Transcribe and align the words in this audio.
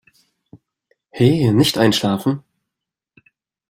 He, 1.13 1.51
nicht 1.51 1.77
einschlafen. 1.77 2.43